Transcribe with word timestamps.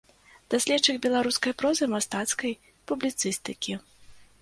Даследчык 0.53 0.95
беларускай 1.03 1.55
прозы, 1.61 1.91
мастацкай 1.93 2.59
публіцыстыкі. 2.87 3.83